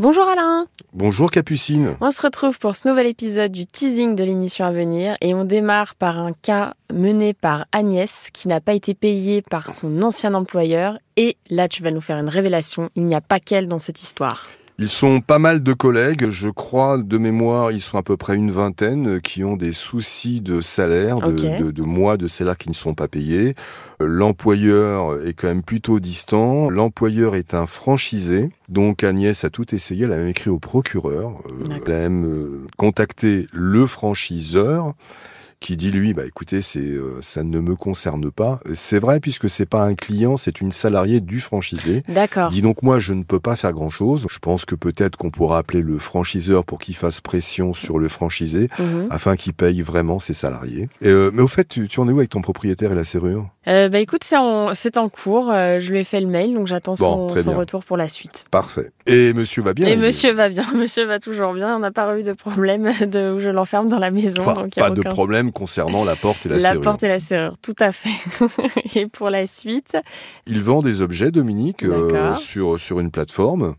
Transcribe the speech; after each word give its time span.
Bonjour 0.00 0.28
Alain. 0.28 0.68
Bonjour 0.92 1.28
Capucine. 1.28 1.96
On 2.00 2.12
se 2.12 2.22
retrouve 2.22 2.60
pour 2.60 2.76
ce 2.76 2.86
nouvel 2.86 3.08
épisode 3.08 3.50
du 3.50 3.66
teasing 3.66 4.14
de 4.14 4.22
l'émission 4.22 4.64
à 4.64 4.70
venir 4.70 5.16
et 5.20 5.34
on 5.34 5.44
démarre 5.44 5.96
par 5.96 6.20
un 6.20 6.32
cas 6.32 6.74
mené 6.92 7.34
par 7.34 7.66
Agnès 7.72 8.30
qui 8.32 8.46
n'a 8.46 8.60
pas 8.60 8.74
été 8.74 8.94
payée 8.94 9.42
par 9.42 9.72
son 9.72 10.00
ancien 10.02 10.34
employeur. 10.34 10.98
Et 11.16 11.36
là 11.50 11.66
tu 11.66 11.82
vas 11.82 11.90
nous 11.90 12.00
faire 12.00 12.18
une 12.18 12.28
révélation, 12.28 12.90
il 12.94 13.06
n'y 13.06 13.16
a 13.16 13.20
pas 13.20 13.40
qu'elle 13.40 13.66
dans 13.66 13.80
cette 13.80 14.00
histoire. 14.00 14.46
Ils 14.80 14.88
sont 14.88 15.20
pas 15.20 15.40
mal 15.40 15.64
de 15.64 15.72
collègues, 15.72 16.28
je 16.30 16.48
crois 16.48 16.98
de 16.98 17.18
mémoire, 17.18 17.72
ils 17.72 17.80
sont 17.80 17.98
à 17.98 18.04
peu 18.04 18.16
près 18.16 18.36
une 18.36 18.52
vingtaine 18.52 19.16
euh, 19.16 19.18
qui 19.20 19.42
ont 19.42 19.56
des 19.56 19.72
soucis 19.72 20.40
de 20.40 20.60
salaire, 20.60 21.18
de, 21.18 21.32
Ok. 21.32 21.58
de- 21.64 21.70
de 21.72 21.82
mois 21.82 22.16
de 22.16 22.28
salaire 22.28 22.56
qui 22.56 22.68
ne 22.68 22.74
sont 22.74 22.94
pas 22.94 23.08
payés. 23.08 23.56
Euh, 24.00 24.06
L'employeur 24.06 25.26
est 25.26 25.32
quand 25.32 25.48
même 25.48 25.64
plutôt 25.64 25.98
distant. 25.98 26.70
L'employeur 26.70 27.34
est 27.34 27.54
un 27.54 27.66
franchisé, 27.66 28.50
donc 28.68 29.02
Agnès 29.02 29.42
a 29.42 29.50
tout 29.50 29.74
essayé. 29.74 30.04
Elle 30.04 30.12
a 30.12 30.16
même 30.18 30.28
écrit 30.28 30.50
au 30.50 30.60
procureur. 30.60 31.32
Euh, 31.70 31.78
elle 31.84 31.92
a 31.92 31.98
même 32.08 32.66
contacté 32.76 33.48
le 33.52 33.84
franchiseur 33.84 34.94
qui 35.60 35.76
dit 35.76 35.90
lui, 35.90 36.14
bah 36.14 36.24
écoutez, 36.26 36.62
c'est 36.62 36.78
euh, 36.78 37.18
ça 37.20 37.42
ne 37.42 37.58
me 37.60 37.74
concerne 37.74 38.30
pas. 38.30 38.60
C'est 38.74 38.98
vrai 38.98 39.18
puisque 39.20 39.50
c'est 39.50 39.66
pas 39.68 39.82
un 39.82 39.94
client, 39.94 40.36
c'est 40.36 40.60
une 40.60 40.70
salariée 40.72 41.20
du 41.20 41.40
franchisé. 41.40 42.02
D'accord. 42.08 42.50
Dis 42.50 42.62
donc 42.62 42.82
moi 42.82 43.00
je 43.00 43.12
ne 43.12 43.22
peux 43.24 43.40
pas 43.40 43.56
faire 43.56 43.72
grand 43.72 43.90
chose. 43.90 44.26
Je 44.30 44.38
pense 44.38 44.64
que 44.64 44.74
peut-être 44.74 45.16
qu'on 45.16 45.30
pourra 45.30 45.58
appeler 45.58 45.82
le 45.82 45.98
franchiseur 45.98 46.64
pour 46.64 46.78
qu'il 46.78 46.94
fasse 46.94 47.20
pression 47.20 47.74
sur 47.74 47.98
le 47.98 48.08
franchisé 48.08 48.68
Mhm. 48.78 49.08
afin 49.10 49.36
qu'il 49.36 49.52
paye 49.52 49.82
vraiment 49.82 50.20
ses 50.20 50.34
salariés. 50.34 50.88
Et, 51.02 51.08
euh, 51.08 51.30
mais 51.32 51.42
au 51.42 51.48
fait, 51.48 51.68
tu, 51.68 51.88
tu 51.88 51.98
en 52.00 52.08
es 52.08 52.12
où 52.12 52.18
avec 52.18 52.30
ton 52.30 52.40
propriétaire 52.42 52.92
et 52.92 52.94
la 52.94 53.04
serrure? 53.04 53.48
Euh, 53.66 53.88
bah 53.88 53.98
écoute, 53.98 54.22
c'est 54.24 54.36
en, 54.36 55.08
cours, 55.08 55.50
je 55.52 55.90
lui 55.90 55.98
ai 56.00 56.04
fait 56.04 56.20
le 56.20 56.26
mail 56.26 56.54
donc 56.54 56.66
j'attends 56.66 56.94
Bon, 56.94 57.28
son, 57.28 57.52
retour 57.52 57.84
pour 57.84 57.96
la 57.96 58.08
suite. 58.08 58.46
Parfait. 58.50 58.90
Et 59.06 59.32
monsieur 59.34 59.62
va 59.62 59.74
bien 59.74 59.88
et 59.88 59.92
est- 59.92 59.96
monsieur 59.96 60.32
va 60.32 60.48
bien, 60.48 60.64
monsieur 60.74 61.04
va 61.04 61.18
toujours 61.18 61.52
bien, 61.52 61.76
on 61.76 61.80
n'a 61.80 61.90
pas 61.90 62.18
eu 62.18 62.22
de 62.22 62.32
problème 62.32 62.92
de 63.06 63.32
où 63.32 63.38
je 63.40 63.50
l'enferme 63.50 63.88
dans 63.88 63.98
la 63.98 64.10
maison. 64.10 64.40
Enfin, 64.40 64.54
donc 64.54 64.76
il 64.76 64.80
y 64.80 64.82
a 64.82 64.88
pas 64.88 64.94
de 64.94 65.00
aucun- 65.00 65.10
concernant 65.52 66.04
la 66.04 66.16
porte 66.16 66.46
et 66.46 66.48
la, 66.48 66.56
La 66.56 66.60
serrure. 66.70 66.80
porte 66.82 67.02
et 67.02 67.08
la 67.08 67.18
serrure, 67.18 67.56
tout 67.58 67.74
à 67.78 67.92
fait. 67.92 68.10
et 68.94 69.06
pour 69.06 69.30
la 69.30 69.46
suite, 69.46 69.96
Il 70.46 70.60
vend 70.62 70.82
des 70.82 71.02
objets, 71.02 71.30
Dominique, 71.30 71.84
euh, 71.84 72.34
sur 72.34 73.00
une 73.00 73.10
plateforme. 73.10 73.74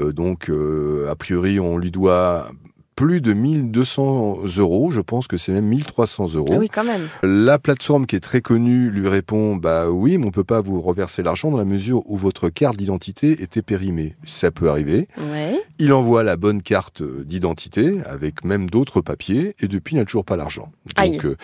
Euh, 0.00 0.12
donc, 0.12 0.48
euh, 0.48 1.08
a 1.10 1.16
priori, 1.16 1.60
on 1.60 1.76
lui 1.76 1.90
doit 1.90 2.50
plus 2.98 3.20
de 3.20 3.32
1200 3.32 4.38
euros. 4.56 4.90
Je 4.90 5.00
pense 5.00 5.28
que 5.28 5.36
c'est 5.36 5.52
même 5.52 5.66
1300 5.66 6.34
euros. 6.34 6.48
ah 6.50 6.56
oui 6.58 6.68
quand 6.68 6.82
même. 6.82 7.06
La 7.22 7.60
plateforme 7.60 8.06
qui 8.06 8.16
est 8.16 8.20
très 8.20 8.40
connue 8.40 8.90
lui 8.90 9.06
répond 9.06 9.54
Bah 9.54 9.88
oui, 9.88 10.18
mais 10.18 10.26
on 10.26 10.32
peut 10.32 10.42
pas 10.42 10.60
vous 10.60 10.80
reverser 10.80 11.22
l'argent 11.22 11.52
dans 11.52 11.58
la 11.58 11.64
mesure 11.64 12.02
où 12.10 12.16
votre 12.16 12.48
carte 12.48 12.76
d'identité 12.76 13.40
était 13.40 13.62
périmée. 13.62 14.16
Ça 14.26 14.50
peut 14.50 14.68
arriver. 14.68 15.06
Ouais. 15.30 15.60
Il 15.78 15.92
envoie 15.92 16.24
la 16.24 16.36
bonne 16.36 16.60
carte 16.60 17.00
d'identité 17.04 17.98
avec 18.04 18.44
même 18.44 18.68
d'autres 18.68 19.00
papiers 19.00 19.54
et 19.60 19.68
depuis 19.68 19.94
il 19.94 19.98
n'a 20.00 20.04
toujours 20.04 20.24
pas 20.24 20.36
l'argent. 20.36 20.72
Donc 20.96 21.24
euh, 21.24 21.36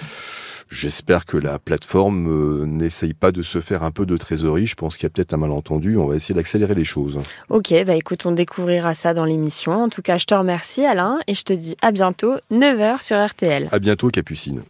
j'espère 0.70 1.24
que 1.24 1.36
la 1.36 1.60
plateforme 1.60 2.26
euh, 2.28 2.66
n'essaye 2.66 3.14
pas 3.14 3.30
de 3.30 3.42
se 3.42 3.60
faire 3.60 3.84
un 3.84 3.92
peu 3.92 4.06
de 4.06 4.16
trésorerie. 4.16 4.66
Je 4.66 4.74
pense 4.74 4.96
qu'il 4.96 5.04
y 5.04 5.06
a 5.06 5.10
peut-être 5.10 5.34
un 5.34 5.36
malentendu. 5.36 5.96
On 5.98 6.06
va 6.06 6.16
essayer 6.16 6.34
d'accélérer 6.34 6.74
les 6.74 6.84
choses. 6.84 7.20
Ok, 7.48 7.72
bah 7.86 7.94
écoute, 7.94 8.26
on 8.26 8.32
découvrira 8.32 8.94
ça 8.94 9.14
dans 9.14 9.24
l'émission. 9.24 9.84
En 9.84 9.88
tout 9.88 10.02
cas, 10.02 10.18
je 10.18 10.24
te 10.24 10.34
remercie 10.34 10.84
Alain 10.84 11.20
et 11.28 11.43
je 11.46 11.54
te 11.54 11.58
dis 11.58 11.76
à 11.82 11.92
bientôt, 11.92 12.36
9h 12.50 13.02
sur 13.02 13.22
RTL. 13.22 13.68
À 13.70 13.78
bientôt, 13.78 14.08
Capucine. 14.08 14.62